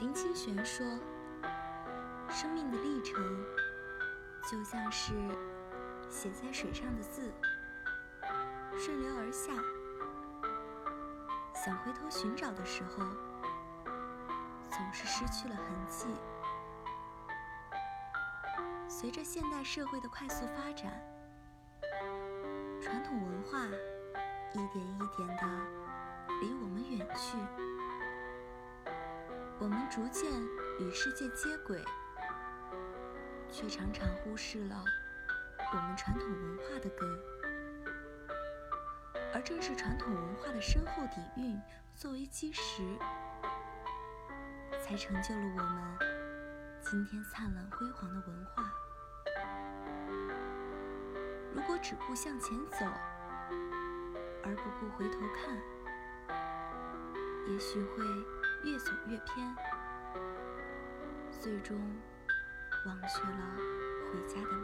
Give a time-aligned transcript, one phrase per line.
[0.00, 0.84] 林清玄说
[2.28, 3.44] ：“生命的历程
[4.50, 5.12] 就像是
[6.10, 7.32] 写在水上的字，
[8.76, 9.52] 顺流而下。
[11.54, 13.04] 想回头寻找的时候，
[14.68, 16.06] 总是失去了痕迹。
[18.88, 20.92] 随着现代社会的快速发展，
[22.82, 23.64] 传统文化
[24.52, 25.46] 一点一点的
[26.42, 27.38] 离我们远去。”
[29.60, 30.30] 我们逐渐
[30.80, 31.82] 与世界接轨，
[33.50, 34.84] 却常常忽视了
[35.72, 37.08] 我们传统文化的根。
[39.32, 41.58] 而正是传统文化的深厚底蕴
[41.94, 42.82] 作为基石，
[44.82, 45.98] 才成就了我们
[46.80, 48.72] 今天灿烂辉煌的文化。
[51.54, 52.84] 如果只顾向前走，
[54.42, 55.56] 而不顾回头看，
[57.46, 58.04] 也许会。
[58.64, 59.54] 越走越偏，
[61.30, 61.76] 最终
[62.86, 63.56] 忘却了
[64.10, 64.56] 回家的